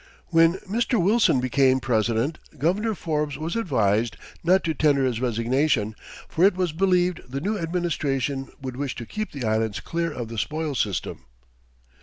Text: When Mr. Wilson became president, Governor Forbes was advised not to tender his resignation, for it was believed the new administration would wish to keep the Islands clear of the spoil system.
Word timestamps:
When 0.29 0.53
Mr. 0.67 0.99
Wilson 0.99 1.39
became 1.39 1.79
president, 1.79 2.39
Governor 2.57 2.95
Forbes 2.95 3.37
was 3.37 3.55
advised 3.55 4.17
not 4.43 4.63
to 4.63 4.73
tender 4.73 5.05
his 5.05 5.21
resignation, 5.21 5.93
for 6.27 6.43
it 6.43 6.55
was 6.55 6.71
believed 6.71 7.21
the 7.29 7.39
new 7.39 7.55
administration 7.55 8.47
would 8.59 8.77
wish 8.77 8.95
to 8.95 9.05
keep 9.05 9.31
the 9.31 9.45
Islands 9.45 9.79
clear 9.79 10.11
of 10.11 10.27
the 10.29 10.39
spoil 10.39 10.73
system. 10.73 11.25